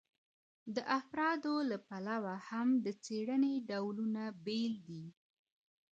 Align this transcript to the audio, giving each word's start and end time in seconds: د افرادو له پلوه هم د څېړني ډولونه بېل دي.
د 0.75 0.77
افرادو 0.99 1.55
له 1.69 1.77
پلوه 1.87 2.35
هم 2.49 2.67
د 2.85 2.87
څېړني 3.03 3.55
ډولونه 3.69 4.23
بېل 4.45 4.73
دي. 4.87 5.05